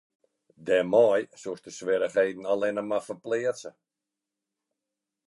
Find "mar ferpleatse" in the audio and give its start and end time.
2.87-3.71